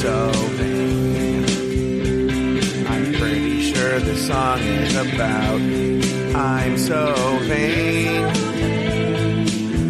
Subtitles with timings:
[0.00, 1.44] so vain.
[2.86, 5.60] I'm pretty sure the song is about
[6.36, 8.22] I'm so vain.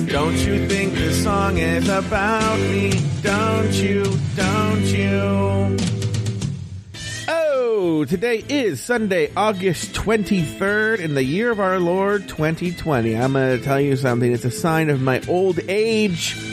[0.06, 2.98] Don't you think the song is about me?
[3.20, 4.04] Don't you?
[4.34, 5.76] Don't you?
[7.28, 13.14] Oh, today is Sunday, August 23rd in the year of our Lord 2020.
[13.14, 14.32] I'm going to tell you something.
[14.32, 16.47] It's a sign of my old age.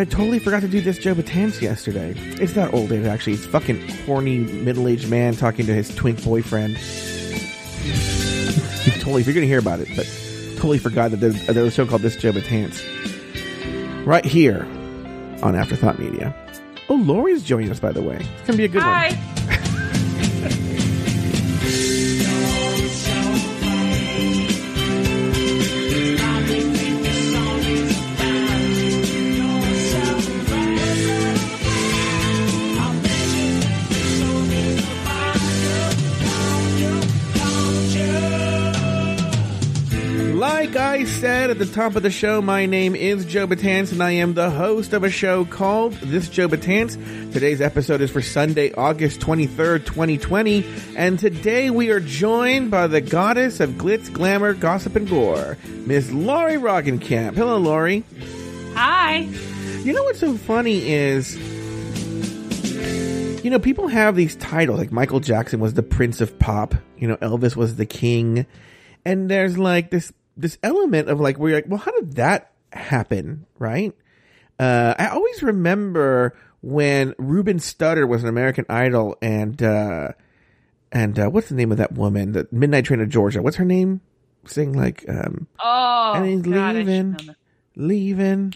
[0.00, 2.14] But I totally forgot to do this Joe Betance yesterday.
[2.16, 3.34] It's not old age, actually.
[3.34, 6.76] It's fucking horny middle-aged man talking to his twink boyfriend.
[9.00, 10.06] totally, if you're going to hear about it, but
[10.56, 12.82] totally forgot that there, there was a show called This Joe Betance.
[14.06, 14.64] Right here
[15.42, 16.34] on Afterthought Media.
[16.88, 18.16] Oh, Lauri's joining us, by the way.
[18.16, 19.08] It's going to be a good Hi.
[19.08, 19.50] one.
[41.60, 44.94] the top of the show, my name is Joe Betance, and I am the host
[44.94, 46.94] of a show called This Joe Betance.
[47.34, 50.64] Today's episode is for Sunday, August 23rd, 2020,
[50.96, 56.10] and today we are joined by the goddess of glitz, glamour, gossip, and gore, Miss
[56.10, 57.36] Lauri Roggenkamp.
[57.36, 58.04] Hello, Lauri.
[58.72, 59.28] Hi.
[59.82, 61.36] You know what's so funny is,
[63.44, 67.06] you know, people have these titles, like Michael Jackson was the Prince of Pop, you
[67.06, 68.46] know, Elvis was the King,
[69.04, 70.10] and there's like this
[70.40, 73.94] this element of like where you're like, well, how did that happen, right?
[74.58, 80.08] Uh, I always remember when Ruben Studdard was an American Idol, and uh,
[80.92, 83.42] and uh, what's the name of that woman, the Midnight Train to Georgia?
[83.42, 84.00] What's her name?
[84.46, 87.16] Sing like um, Oh, and he's God, leaving,
[87.76, 88.54] leaving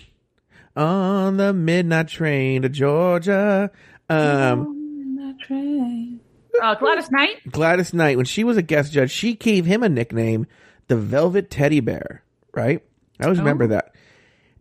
[0.76, 3.70] on the midnight train to Georgia.
[4.08, 6.20] Um, train.
[6.62, 7.50] Uh, Gladys Knight.
[7.50, 10.46] Gladys Knight, when she was a guest judge, she gave him a nickname,
[10.88, 12.22] the Velvet Teddy Bear,
[12.54, 12.82] right?
[13.20, 13.68] I always remember oh.
[13.68, 13.94] that.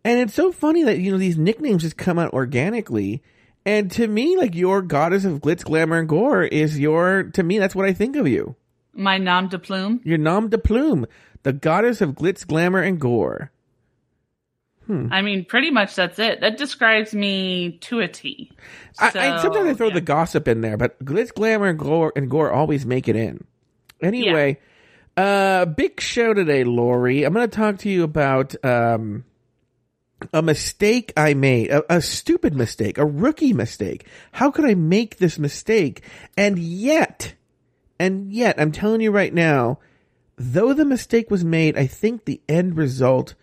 [0.04, 3.22] And it's so funny that, you know, these nicknames just come out organically.
[3.66, 7.58] And to me, like, your goddess of glitz, glamour, and gore is your, to me,
[7.58, 8.56] that's what I think of you.
[8.92, 10.00] My nom de plume.
[10.04, 11.06] Your nom de plume,
[11.42, 13.50] the goddess of glitz, glamour, and gore.
[14.86, 15.08] Hmm.
[15.10, 16.42] I mean, pretty much that's it.
[16.42, 18.52] That describes me to a T.
[18.92, 19.94] So, sometimes I throw yeah.
[19.94, 23.44] the gossip in there, but glitz, glamour, and gore, and gore always make it in.
[24.02, 24.58] Anyway,
[25.16, 27.24] uh, big show today, Lauri.
[27.24, 29.24] I'm going to talk to you about um,
[30.32, 34.06] a mistake I made, a, a stupid mistake, a rookie mistake.
[34.32, 36.02] How could I make this mistake?
[36.36, 37.34] And yet,
[37.98, 39.78] and yet, I'm telling you right now,
[40.36, 43.34] though the mistake was made, I think the end result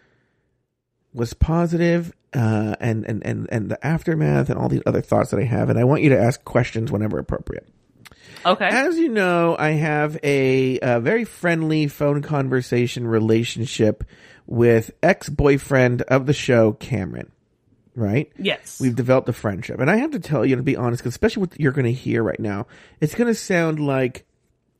[1.13, 5.39] was positive, uh, and, and, and, and the aftermath and all these other thoughts that
[5.39, 5.69] I have.
[5.69, 7.67] And I want you to ask questions whenever appropriate.
[8.45, 8.67] Okay.
[8.67, 14.03] As you know, I have a, a very friendly phone conversation relationship
[14.47, 17.31] with ex boyfriend of the show, Cameron.
[17.93, 18.31] Right?
[18.37, 18.79] yes.
[18.79, 19.79] We've developed a friendship.
[19.81, 21.91] And I have to tell you, to be honest, 'cause especially what you're going to
[21.91, 22.67] hear right now,
[23.01, 24.25] it's going to sound like,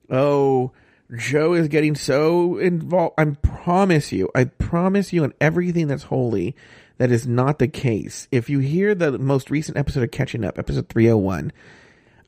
[0.09, 0.71] oh,
[1.17, 3.15] Joe is getting so involved.
[3.17, 6.55] I promise you, I promise you on everything that's holy,
[6.99, 8.29] that is not the case.
[8.31, 11.51] If you hear the most recent episode of Catching Up, episode 301,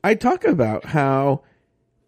[0.04, 1.42] I talk about how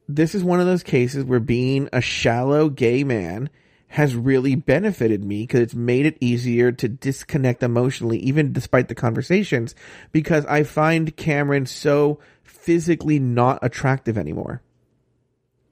[0.07, 3.49] this is one of those cases where being a shallow gay man
[3.89, 8.95] has really benefited me because it's made it easier to disconnect emotionally, even despite the
[8.95, 9.75] conversations,
[10.13, 14.61] because I find Cameron so physically not attractive anymore.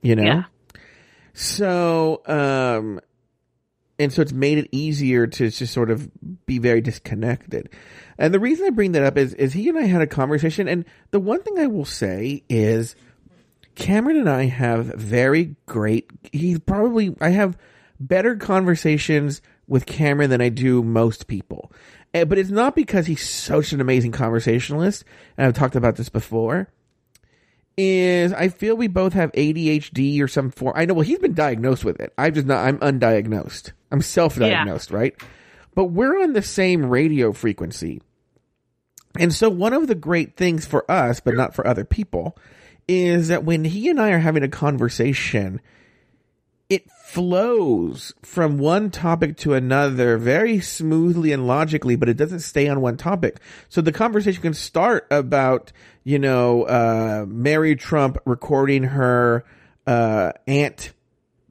[0.01, 0.23] You know?
[0.23, 0.45] Yeah.
[1.35, 3.01] So, um,
[3.99, 6.11] and so it's made it easier to just sort of
[6.47, 7.69] be very disconnected.
[8.19, 10.69] And the reason I bring that up is, is he and I had a conversation.
[10.69, 12.95] And the one thing I will say is
[13.75, 17.59] Cameron and I have very great, he's probably, I have
[17.99, 21.73] better conversations with Cameron than I do most people.
[22.13, 25.05] Eh, But it's not because he's such an amazing conversationalist.
[25.37, 26.69] And I've talked about this before
[27.77, 30.75] is I feel we both have ADHD or some form.
[30.77, 30.95] I know.
[30.95, 32.13] Well, he's been diagnosed with it.
[32.17, 32.65] I'm just not.
[32.65, 33.73] I'm undiagnosed.
[33.91, 35.15] I'm self-diagnosed, right?
[35.75, 38.01] But we're on the same radio frequency,
[39.19, 42.37] and so one of the great things for us, but not for other people,
[42.89, 45.61] is that when he and I are having a conversation,
[46.69, 52.69] it flows from one topic to another very smoothly and logically, but it doesn't stay
[52.69, 53.39] on one topic.
[53.69, 55.73] So the conversation can start about,
[56.03, 59.45] you know, uh, Mary Trump recording her,
[59.87, 60.93] uh, aunt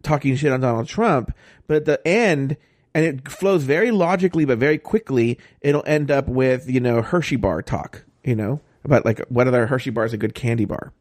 [0.01, 1.33] talking shit on Donald Trump,
[1.67, 2.57] but at the end,
[2.93, 7.35] and it flows very logically, but very quickly, it'll end up with, you know, Hershey
[7.37, 10.93] bar talk you know, about like whether Hershey bar is a good candy bar.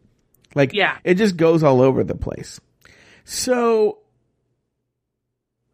[0.55, 0.99] Like, Yeah.
[1.05, 2.61] it just goes all over the place.
[3.25, 3.99] So,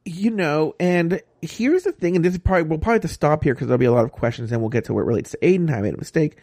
[0.04, 3.42] you know, and here's the thing, and this is probably, we'll probably have to stop
[3.44, 5.30] here because there'll be a lot of questions and we'll get to where it relates
[5.30, 5.70] to Aiden.
[5.72, 6.36] I made a mistake.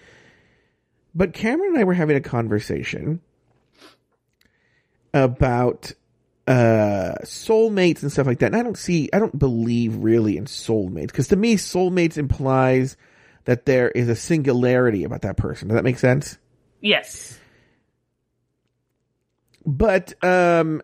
[1.14, 3.22] But Cameron and I were having a conversation
[5.14, 5.94] about
[6.48, 8.48] uh soulmates and stuff like that.
[8.48, 12.98] And I don't see I don't believe really in soulmates because to me soulmates implies
[13.46, 15.68] that there is a singularity about that person.
[15.68, 16.38] Does that make sense?
[16.82, 17.40] Yes.
[19.66, 20.82] But um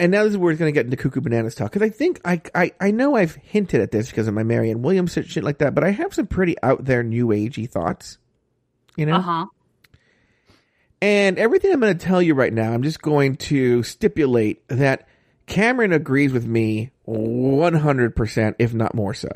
[0.00, 1.88] and now this is where it's going to get into cuckoo bananas talk because I
[1.88, 5.28] think I, I I know I've hinted at this because of my Marianne Williams shit,
[5.28, 8.18] shit like that, but I have some pretty out there new agey thoughts.
[8.96, 9.46] You know, Uh huh.
[11.00, 15.06] And everything I'm going to tell you right now, I'm just going to stipulate that
[15.46, 19.28] Cameron agrees with me 100%, if not more so.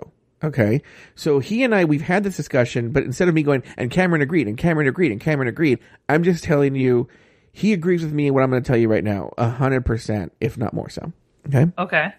[0.43, 0.83] Okay.
[1.15, 4.23] So he and I, we've had this discussion, but instead of me going, and Cameron
[4.23, 5.79] agreed, and Cameron agreed, and Cameron agreed,
[6.09, 7.09] I'm just telling you,
[7.53, 10.73] he agrees with me what I'm going to tell you right now, 100%, if not
[10.73, 11.13] more so.
[11.49, 11.67] Okay.
[11.77, 12.13] Okay.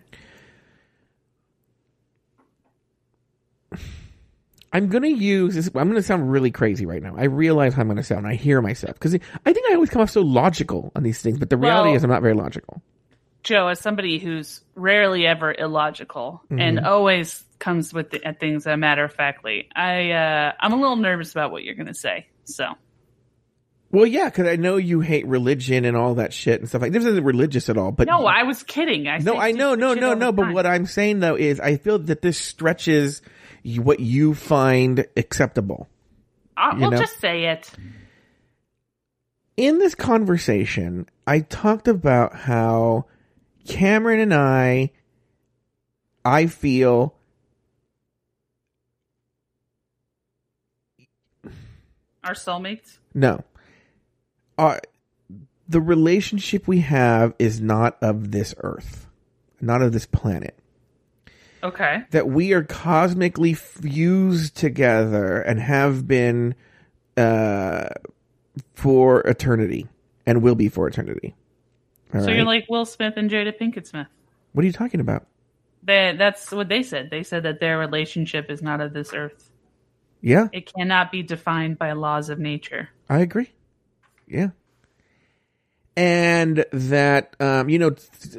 [4.71, 5.67] I'm going to use this.
[5.67, 7.15] I'm going to sound really crazy right now.
[7.17, 8.27] I realize how I'm going to sound.
[8.27, 11.39] I hear myself because I think I always come off so logical on these things,
[11.39, 12.81] but the reality Well- is I'm not very logical.
[13.41, 16.59] Joe, as somebody who's rarely ever illogical Mm-hmm.
[16.59, 20.75] and always comes with the, at things a matter of factly, I uh, I'm a
[20.75, 22.27] little nervous about what you're going to say.
[22.43, 22.65] So
[23.91, 26.91] Well, yeah, because I know you hate religion and all that shit and stuff like.
[26.91, 29.07] This isn't religious at all, but no, I was kidding.
[29.07, 30.31] I no, I know, no, no, no.
[30.33, 30.53] But time.
[30.53, 33.21] what I'm saying though is, I feel that this stretches
[33.63, 35.87] you- what you find acceptable.
[36.57, 36.97] I, you we'll know?
[36.99, 37.71] just say it.
[39.57, 43.05] In this conversation, I talked about how
[43.67, 44.91] Cameron and I,
[46.25, 47.15] I feel
[52.23, 52.97] Our soulmates.
[53.13, 53.43] no,
[54.57, 54.77] uh,
[55.69, 59.07] the relationship we have is not of this earth,
[59.61, 60.58] not of this planet.
[61.63, 62.03] Okay.
[62.11, 66.55] that we are cosmically fused together and have been
[67.17, 67.89] uh,
[68.73, 69.87] for eternity
[70.25, 71.35] and will be for eternity.
[72.13, 72.35] All so right?
[72.37, 74.07] you're like Will Smith and Jada Pinkett Smith.
[74.53, 75.27] what are you talking about?
[75.83, 77.09] They, that's what they said.
[77.09, 79.49] They said that their relationship is not of this earth.
[80.21, 82.89] Yeah, It cannot be defined by laws of nature.
[83.09, 83.51] I agree.
[84.27, 84.49] Yeah.
[85.95, 87.95] And that, um, you know,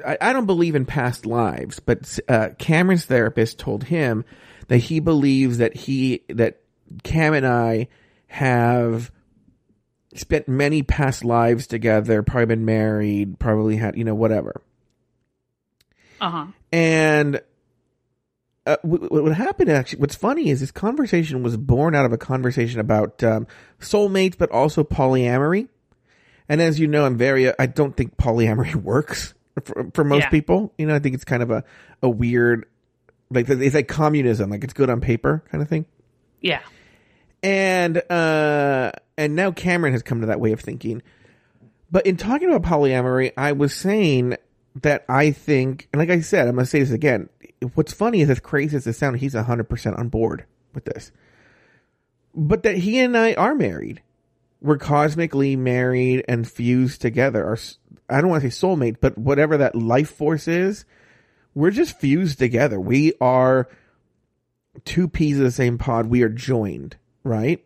[0.06, 4.25] I, I don't believe in past lives, but uh, Cameron's therapist told him
[4.69, 6.61] that he believes that he, that
[7.02, 7.88] Cam and I
[8.29, 9.11] have
[10.14, 14.62] spent many past lives together, probably been married, probably had, you know, whatever.
[16.20, 16.47] Uh huh.
[16.73, 17.41] And
[18.67, 22.19] uh, what, what happened actually, what's funny is this conversation was born out of a
[22.19, 23.47] conversation about um,
[23.81, 25.69] soulmates, but also polyamory.
[26.50, 29.32] And as you know, I'm very, I don't think polyamory works
[29.64, 30.29] for, for most Yeah.
[30.31, 30.75] people.
[30.76, 31.64] You know, I think it's kind of a,
[32.02, 32.67] a weird,
[33.31, 35.87] like, it's like communism, like it's good on paper kind of thing.
[36.43, 36.61] Yeah.
[37.43, 41.02] And uh and now Cameron has come to that way of thinking.
[41.91, 44.37] But in talking about polyamory, I was saying
[44.82, 47.29] that I think and like I said, I'm gonna say this again.
[47.75, 50.44] What's funny is as crazy as it sounds, he's hundred percent on board
[50.75, 51.12] with this.
[52.35, 54.02] But that he and I are married.
[54.61, 57.47] We're cosmically married and fused together.
[57.47, 57.59] Our
[58.09, 60.85] I don't want to say soulmate, but whatever that life force is,
[61.55, 62.79] we're just fused together.
[62.79, 63.69] We are
[64.85, 66.07] two peas of the same pod.
[66.07, 67.64] We are joined, right?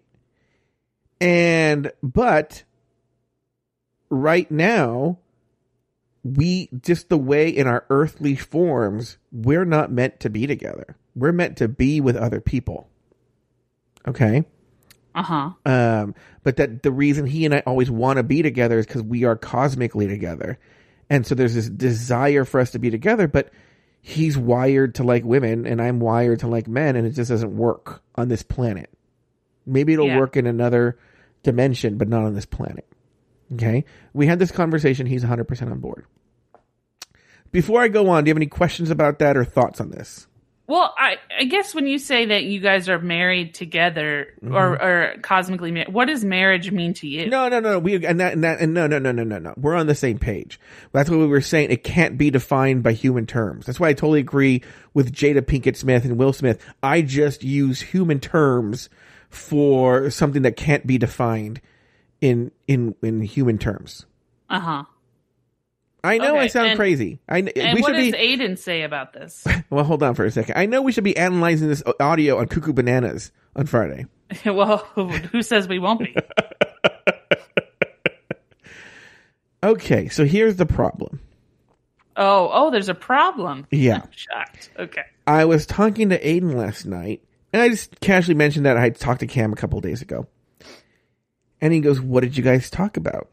[1.20, 2.64] And, but
[4.10, 5.18] right now,
[6.22, 10.96] we just the way in our earthly forms, we're not meant to be together.
[11.14, 12.88] We're meant to be with other people.
[14.06, 14.44] Okay.
[15.14, 15.50] Uh huh.
[15.64, 19.02] Um, but that the reason he and I always want to be together is because
[19.02, 20.58] we are cosmically together.
[21.08, 23.50] And so there's this desire for us to be together, but
[24.00, 27.56] he's wired to like women and I'm wired to like men and it just doesn't
[27.56, 28.90] work on this planet.
[29.66, 30.18] Maybe it'll Yeah.
[30.18, 30.98] work in another
[31.42, 32.86] dimension, but not on this planet.
[33.54, 33.84] Okay.
[34.12, 35.06] We had this conversation.
[35.06, 36.06] He's 100% on board.
[37.52, 40.26] Before I go on, do you have any questions about that or thoughts on this?
[40.66, 45.16] Well, I, I guess when you say that you guys are married together or, or
[45.20, 47.22] cosmically married, what does marriage mean to you?
[47.22, 47.30] Mm-hmm.
[47.30, 47.78] No, no, no.
[47.78, 49.52] We and that, and that and no, no, no, no, no, no.
[49.58, 50.58] We're on the same page.
[50.92, 51.70] That's what we were saying.
[51.70, 53.66] It can't be defined by human terms.
[53.66, 54.62] That's why I totally agree
[54.94, 56.64] with Jada Pinkett Smith and Will Smith.
[56.82, 58.88] I just use human terms
[59.28, 61.60] for something that can't be defined
[62.22, 64.06] in in in human terms.
[64.48, 64.84] Uh huh.
[66.04, 67.18] I know I sound and- crazy.
[67.28, 68.36] I And we what should does be.
[68.36, 69.44] Aiden say about this?
[69.70, 70.56] Well, hold on for a second.
[70.56, 74.06] I know we should be analyzing this audio on Cuckoo Bananas on Friday.
[74.46, 76.14] well, who says we won't be?
[79.62, 81.20] Okay, so here's the problem.
[82.16, 83.66] Oh, oh, there's a problem.
[83.70, 84.02] Yeah.
[84.02, 84.70] I'm shocked.
[84.78, 85.02] Okay.
[85.26, 89.20] I was talking to Aiden last night, and I just casually mentioned that I talked
[89.20, 90.26] to Cam a couple days ago.
[91.62, 93.28] And he goes, What did you guys talk about?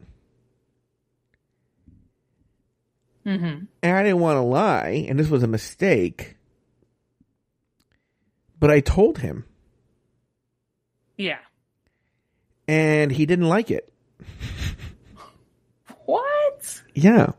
[3.26, 3.64] Mm-hmm.
[3.82, 6.36] And I didn't want to lie, and this was a mistake.
[8.58, 9.44] But I told him,
[11.16, 11.38] Yeah.
[12.68, 13.92] and he didn't like it.
[16.04, 16.82] What?
[16.94, 17.30] Yeah.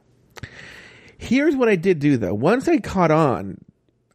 [1.18, 2.34] Here's what I did do though.
[2.34, 3.58] Once I caught on,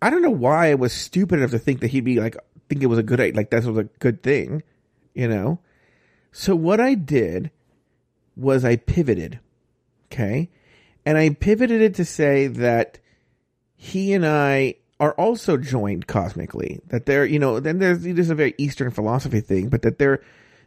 [0.01, 2.37] I don't know why I was stupid enough to think that he'd be like,
[2.69, 4.63] think it was a good, like that was a good thing,
[5.15, 5.61] you know?
[6.33, 7.51] So what I did
[8.37, 9.39] was I pivoted.
[10.13, 10.51] Okay.
[11.09, 12.99] And I pivoted it to say that
[13.75, 16.83] he and I are also joined cosmically.
[16.89, 19.99] That they're, you know, then there's, this is a very Eastern philosophy thing, but that
[19.99, 20.21] they're,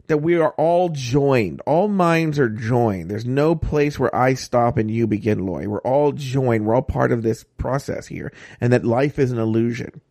[0.07, 1.61] that we are all joined.
[1.67, 3.11] All minds are joined.
[3.11, 5.67] There's no place where I stop and you begin, Loy.
[5.67, 6.65] We're all joined.
[6.65, 8.33] We're all part of this process here.
[8.59, 10.01] And that life is an illusion.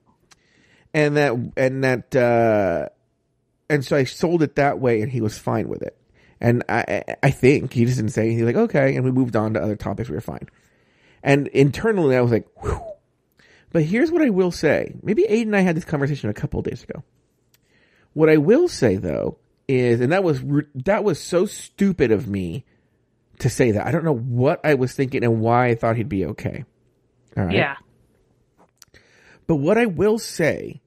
[0.95, 2.89] And that, and that, uh,
[3.69, 6.00] and so I sold it that way and he was fine with it.
[6.41, 8.39] And I, I think he just didn't say anything.
[8.39, 8.97] He's like, okay.
[8.97, 10.09] And we moved on to other topics.
[10.09, 10.49] We were fine.
[11.23, 12.81] And internally I was like, whew.
[13.73, 14.95] But here's what I will say.
[15.03, 17.05] Maybe Aiden and I had this conversation a couple of days ago.
[18.15, 20.43] What I will say though is, and that was
[20.75, 22.65] that was so stupid of me
[23.39, 23.87] to say that.
[23.87, 26.65] I don't know what I was thinking and why I thought he'd be okay.
[27.37, 27.55] All right.
[27.55, 27.77] Yeah.
[29.47, 30.81] But what I will say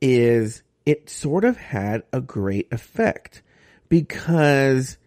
[0.00, 3.42] is it sort of had a great effect
[3.88, 4.98] because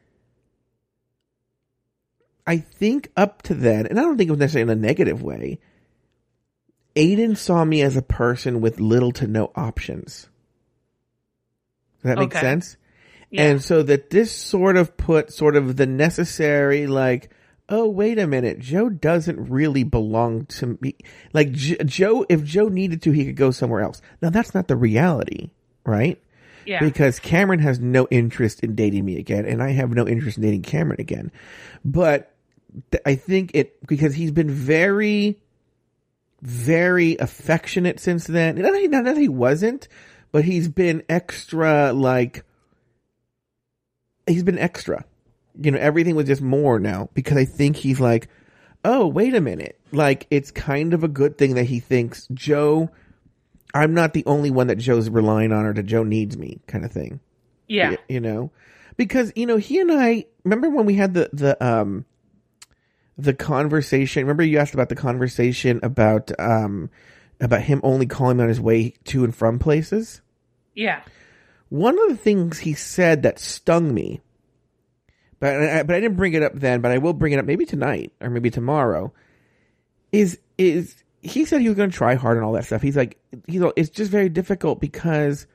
[2.45, 5.21] I think up to then, and I don't think it was necessarily in a negative
[5.21, 5.59] way,
[6.95, 10.29] Aiden saw me as a person with little to no options.
[12.01, 12.39] Does that make Okay.
[12.39, 12.77] sense?
[13.29, 13.43] Yeah.
[13.43, 17.29] And so that this sort of put sort of the necessary, like,
[17.69, 20.95] oh, wait a minute, Joe doesn't really belong to me.
[21.33, 24.01] Like, J- Joe, if Joe needed to, he could go somewhere else.
[24.21, 25.49] Now, that's not the reality,
[25.85, 26.21] right?
[26.67, 26.79] Yeah.
[26.79, 30.43] Because Cameron has no interest in dating me again, and I have no interest in
[30.43, 31.31] dating Cameron again.
[31.85, 32.33] But
[32.91, 35.39] th- I think it, because he's been very,
[36.41, 38.55] very affectionate since then.
[38.55, 39.87] Not that, he, not that he wasn't,
[40.31, 42.43] but he's been extra, like,
[44.27, 45.05] he's been extra.
[45.59, 48.27] You know, everything was just more now because I think he's like,
[48.83, 49.79] oh, wait a minute.
[49.91, 52.89] Like, it's kind of a good thing that he thinks Joe,
[53.77, 56.83] I'm not the only one that Joe's relying on or that Joe needs me kind
[56.85, 57.19] of thing.
[57.67, 57.91] yeah.
[57.91, 58.51] Y- You know,
[58.97, 62.05] because, you know, he and I, remember when we had the, the, um,
[63.17, 66.89] the conversation, remember you asked about the conversation about, um,
[67.39, 70.21] about him only calling me on his way to and from places?
[70.73, 71.01] Yeah.
[71.69, 74.21] one of the things he said that stung me,
[75.39, 77.45] but I, but I didn't bring it up then, but I will bring it up
[77.45, 79.11] maybe tonight or maybe tomorrow.
[80.11, 82.81] Is is he said he was going to try hard and all that stuff?
[82.81, 85.47] He's like, you know, it's just very difficult because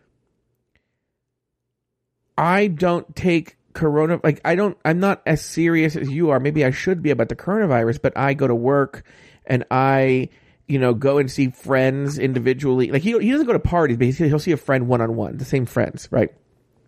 [2.36, 6.40] I don't take corona like I don't I'm not as serious as you are.
[6.40, 9.04] Maybe I should be about the coronavirus, but I go to work
[9.46, 10.28] and I
[10.66, 12.90] you know go and see friends individually.
[12.90, 15.36] Like he he doesn't go to parties, but he'll see a friend one on one,
[15.36, 16.30] the same friends, right?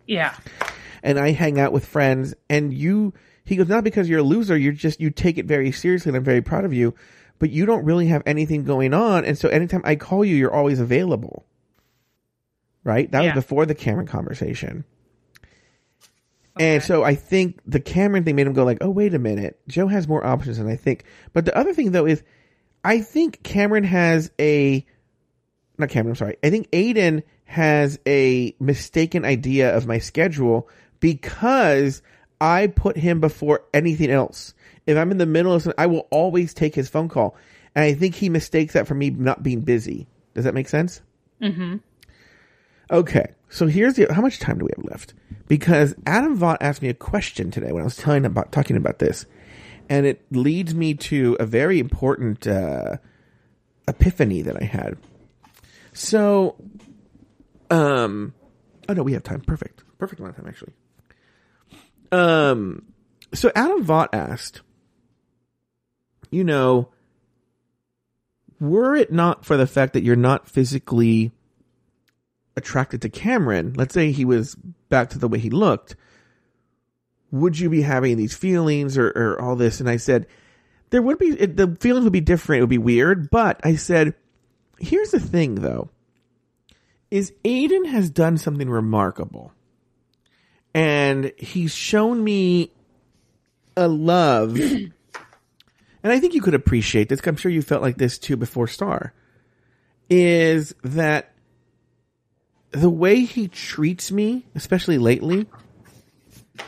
[0.07, 0.35] Yeah.
[1.01, 3.13] and I hang out with friends and you
[3.45, 6.17] he goes not because you're a loser you're just you take it very seriously and
[6.17, 6.93] I'm very proud of you
[7.39, 9.25] but you don't really have anything going on.
[9.25, 11.45] And so anytime I call you you're always available.
[12.83, 13.09] Right?
[13.11, 13.35] That Yeah.
[13.35, 14.85] was before the Cameron conversation.
[16.57, 19.59] And so I think the Cameron thing made him go like oh wait a minute.
[19.67, 21.03] Joe has more options than I think.
[21.33, 22.23] But the other thing though is
[22.83, 24.85] I think Cameron has a
[25.77, 26.37] not Cameron, I'm sorry.
[26.43, 32.01] I think Aiden has a mistaken idea of my schedule because
[32.39, 34.53] I put him before anything else.
[34.85, 37.35] If I'm in the middle of something, I will always take his phone call.
[37.73, 40.07] And I think he mistakes that for me not being busy.
[40.33, 41.01] Does that make sense?
[41.41, 41.77] Mm-hmm.
[42.91, 43.33] Okay.
[43.49, 45.13] So here's the, how much time do we have left?
[45.47, 48.99] Because Adam Vaught asked me a question today when I was telling about, talking about
[48.99, 49.25] this.
[49.89, 52.97] And it leads me to a very important, uh,
[53.87, 54.97] epiphany that I had.
[55.93, 56.55] So,
[57.69, 58.33] um,
[58.89, 59.41] oh no, we have time.
[59.41, 59.83] Perfect.
[59.97, 60.73] Perfect amount of time, actually.
[62.11, 62.83] Um,
[63.33, 64.61] so Adam Vaught asked,
[66.31, 66.89] you know,
[68.59, 71.31] were it not for the fact that you're not physically
[72.55, 74.55] attracted to Cameron, let's say he was
[74.89, 75.95] back to the way he looked,
[77.31, 79.79] would you be having these feelings or, or all this?
[79.79, 80.27] And I said,
[80.89, 82.59] there would be, it, the feelings would be different.
[82.59, 83.29] It would be weird.
[83.29, 84.13] But I said,
[84.79, 85.89] here's the thing though
[87.11, 89.53] is Aiden has done something remarkable.
[90.73, 92.71] And he's shown me
[93.77, 94.59] a love.
[96.05, 97.19] and I think you could appreciate this.
[97.25, 99.11] I'm sure you felt like this too before Star.
[100.07, 101.33] Is that
[102.69, 105.47] the way he treats me, especially lately,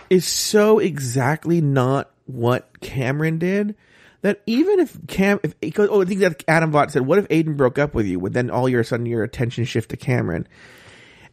[0.09, 3.75] is so exactly not what Cameron did
[4.21, 7.55] that even if Cam, if oh, I think that Adam Vaught said, "What if Aiden
[7.55, 8.19] broke up with you?
[8.19, 10.47] Would then all your sudden your attention shift to Cameron?"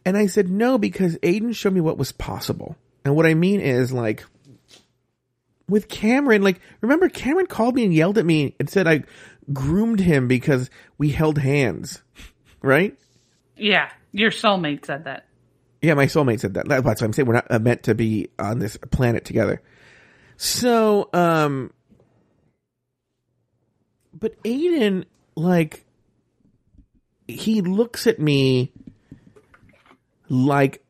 [0.04, 3.60] And I said, "No, because Aiden showed me what was possible." And what I mean
[3.60, 4.24] is like
[5.68, 9.04] with Cameron, like remember Cameron called me and yelled at me and said I
[9.52, 12.02] groomed him because we held hands,
[12.62, 12.96] right?
[13.56, 15.26] Yeah, your soulmate said that.
[15.82, 16.66] Yeah, my soulmate said that.
[16.66, 17.26] That's what I'm saying.
[17.26, 19.60] We're not uh, meant to be on this planet together.
[20.36, 21.72] So, um,
[24.18, 25.04] but Aiden,
[25.36, 25.84] like,
[27.28, 28.72] he looks at me
[30.28, 30.83] like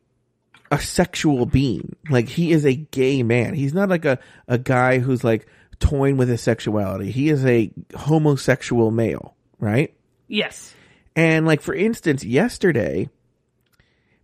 [0.75, 1.95] a sexual being.
[2.11, 3.54] Like he is a gay man.
[3.54, 5.47] He's not like a, a guy who's like
[5.78, 7.12] toying with his sexuality.
[7.12, 9.95] He is a homosexual male, right?
[10.26, 10.75] Yes.
[11.14, 13.09] And like for instance, yesterday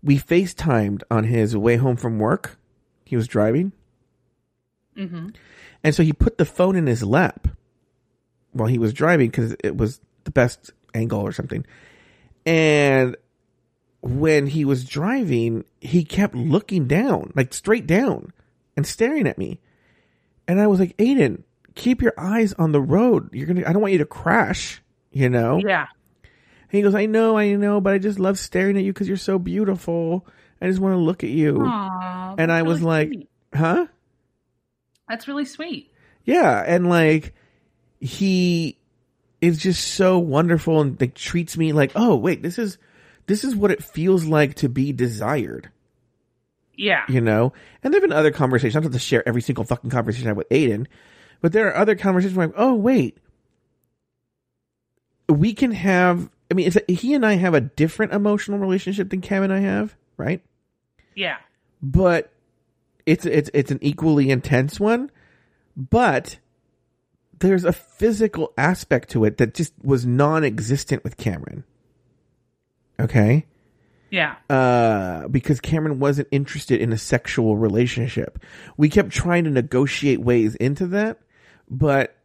[0.03, 2.59] we FaceTimed on his way home from work.
[3.05, 3.71] He was driving.
[4.97, 5.29] Mm-hmm.
[5.85, 7.47] And so he put the phone in his lap
[8.53, 11.65] while he was driving because it was the best angle or something.
[12.45, 13.15] And
[14.03, 18.33] when he was driving, he kept looking down, like straight down
[18.77, 19.61] and staring at me.
[20.49, 21.43] And I was like, Aiden,
[21.75, 23.31] keep your eyes on the road.
[23.33, 25.61] You're going to, I don't want you to crash, you know?
[25.65, 25.87] Yeah.
[26.23, 29.09] And he goes, I know, I know, but I just love staring at you because
[29.09, 30.27] you're so beautiful.
[30.61, 31.55] I just want to look at you.
[31.55, 33.29] Aww, and I that's was really like, sweet.
[33.55, 33.87] huh?
[35.09, 35.93] that's really sweet.
[36.25, 37.35] Yeah, and like
[38.01, 38.79] he
[39.41, 42.79] is just so wonderful and like treats me like, oh wait, this is
[43.31, 45.71] this is what it feels like to be desired,
[46.77, 47.05] Yeah.
[47.09, 47.53] you know.
[47.83, 48.75] And there've been other conversations.
[48.75, 50.87] I don't have to share every single fucking conversation I have with Aiden,
[51.41, 53.19] but there are other conversations where I'm, oh wait,
[55.29, 56.29] we can have.
[56.51, 59.53] I mean, it's a, he and I have a different emotional relationship than Cam and
[59.53, 60.43] I have, right?
[61.15, 61.37] Yeah.
[61.81, 62.33] but
[63.07, 65.11] it's it's it's an equally intense one
[65.77, 66.39] but
[67.39, 71.65] there's a physical aspect to it that just was non-existent with Cameron
[73.01, 73.47] okay
[74.11, 74.37] Yeah.
[74.49, 78.39] uh because Cameron wasn't interested in a sexual relationship
[78.77, 81.19] we kept trying to negotiate ways into that
[81.69, 82.17] but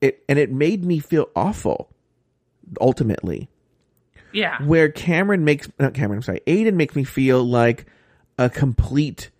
[0.00, 1.88] it and it made me feel awful
[2.80, 3.48] ultimately
[4.32, 4.62] Yeah.
[4.62, 7.86] where Cameron makes not Cameron, I'm sorry, Aiden makes me feel like
[8.38, 9.30] a complete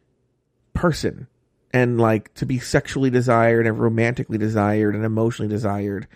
[0.72, 1.27] person
[1.72, 6.07] and like to be sexually desired and romantically desired and emotionally desired.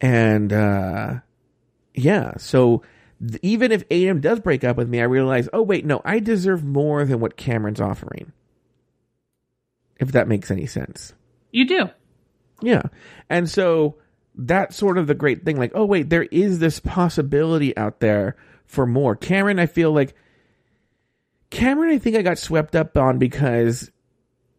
[0.00, 1.14] And uh
[1.94, 2.82] yeah, so
[3.42, 6.64] even if Aiden does break up with me, I realize, oh wait, no, I deserve
[6.64, 8.32] more than what Cameron's offering.
[9.98, 11.12] If that makes any sense.
[11.50, 11.90] You do.
[12.62, 12.82] Yeah.
[13.28, 13.96] And so
[14.34, 15.56] that's sort of the great thing.
[15.56, 19.16] Like, oh, wait, there is this possibility out there for more.
[19.16, 20.14] Cameron, I feel like
[21.50, 23.90] Cameron, I think I got swept up on because,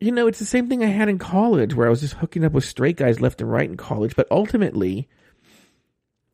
[0.01, 2.43] you know, it's the same thing I had in college where I was just hooking
[2.43, 4.15] up with straight guys left and right in college.
[4.15, 5.07] But ultimately,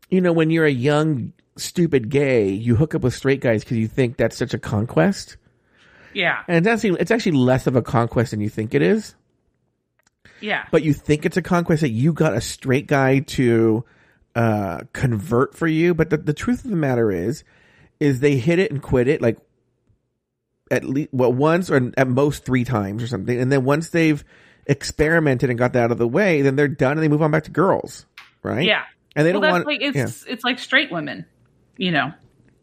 [0.10, 3.78] you know, when you're a young, stupid gay, you hook up with straight guys because
[3.78, 5.38] you think that's such a conquest.
[6.14, 6.44] Yeah.
[6.48, 9.16] And it's actually, it's actually less of a conquest than you think it is
[10.42, 10.66] Yeah.
[10.72, 13.84] but you think it's a conquest that you got a straight guy to
[14.36, 15.94] uh, convert for you.
[15.94, 17.44] But the, the truth of the matter is,
[18.00, 19.38] is they hit it and quit it like
[20.72, 24.24] at least well once or at most three times or something, and then once they've
[24.66, 27.32] experimented and got that out of the way, then they're done and they move on
[27.32, 28.06] back to girls,
[28.44, 28.66] right?
[28.66, 28.84] Yeah.
[29.16, 29.66] and they well, don't want.
[29.68, 30.34] like it's yeah.
[30.34, 31.26] it's like straight women,
[31.78, 32.12] you know.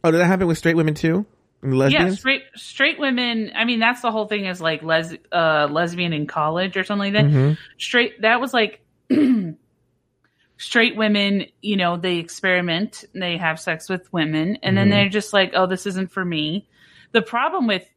[0.05, 1.27] Oh, did that happen with straight women too?
[1.63, 3.53] And Yeah, straight straight women.
[3.55, 7.13] I mean, that's the whole thing is like les uh lesbian in college or something
[7.15, 7.31] like that.
[7.33, 7.57] Mhm.
[7.79, 8.85] Straight that was like
[10.57, 11.47] straight women.
[11.61, 14.91] You know, they experiment, they have sex with women, and then Mhm.
[14.91, 16.69] they're just like, oh, this isn't for me.
[17.13, 17.89] The problem with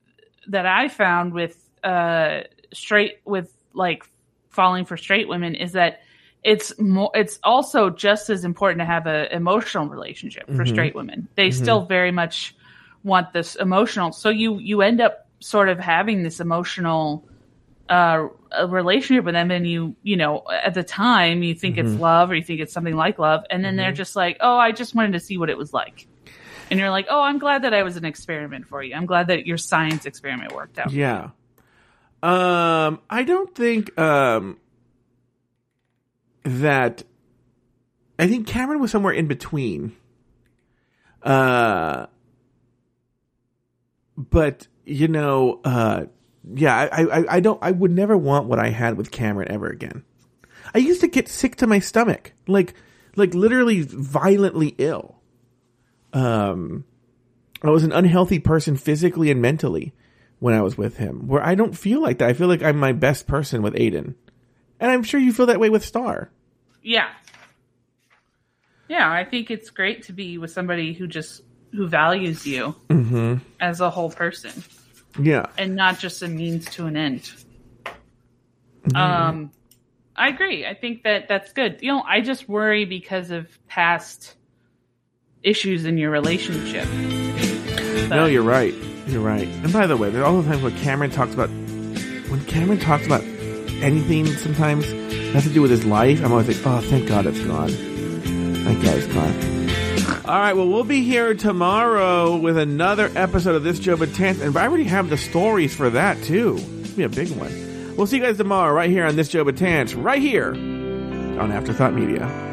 [0.47, 2.41] that I found with uh
[2.73, 4.03] straight with like
[4.49, 6.01] falling for straight women is that
[6.45, 10.67] it's more it's also just as important to have an emotional relationship for Mhm.
[10.69, 11.53] straight women they Mhm.
[11.53, 12.55] still very much
[13.03, 17.25] want this emotional so you you end up sort of having this emotional
[17.89, 18.27] uh
[18.67, 21.99] relationship with them and you you know at the time you think it's Mhm.
[21.99, 23.95] love or you think it's something like love and then they're Mhm.
[24.03, 26.07] just like oh i just wanted to see what it was like
[26.71, 29.27] and you're like oh i'm glad that i was an experiment for you i'm glad
[29.27, 31.29] that your science experiment worked out Yeah.
[32.23, 34.57] Um, I don't think um
[36.45, 37.03] that
[38.17, 39.95] I think Cameron was somewhere in between.
[41.21, 42.05] Uh
[44.17, 46.05] but you know, uh,
[46.53, 49.67] yeah, I, I, I don't, I would never want what I had with Cameron ever
[49.67, 50.03] again.
[50.73, 52.73] I used to get sick to my stomach, like,
[53.15, 55.15] like literally violently ill.
[56.13, 56.85] Um,
[57.61, 59.93] I was an unhealthy person physically and mentally
[60.39, 61.27] when I was with him.
[61.27, 62.29] Where I don't feel like that.
[62.29, 64.15] I feel like I'm my best person with Aiden,
[64.79, 66.29] and I'm sure you feel that way with Star.
[66.81, 67.09] Yeah.
[68.87, 73.35] Yeah, I think it's great to be with somebody who just who values you Mm-hmm.
[73.59, 74.51] as a whole person
[75.19, 77.31] Yeah, and not just a means to an end.
[77.83, 78.95] Mm-hmm.
[78.95, 79.51] Um,
[80.15, 80.65] I agree.
[80.65, 81.79] I think that that's good.
[81.81, 84.35] You know, I just worry because of past
[85.43, 86.87] issues in your relationship.
[88.09, 88.73] no, you're right.
[89.07, 89.47] You're right.
[89.47, 93.05] And by the way, there's all the times when Cameron talks about when Cameron talks
[93.05, 93.23] about
[93.81, 94.25] anything.
[94.25, 94.85] Sometimes
[95.33, 96.23] has to do with his life.
[96.23, 97.69] I'm always like, oh, thank God it's gone.
[97.69, 99.55] Thank God it's gone.
[100.25, 104.41] All right, well, we'll be here tomorrow with another episode of this Job Joe Betance,
[104.41, 106.57] and I already have the stories for that too.
[106.57, 107.95] It'll be a big one.
[107.95, 111.51] We'll see you guys tomorrow, right here on this Job Joe Betance, right here on
[111.51, 112.44] Afterthought Media.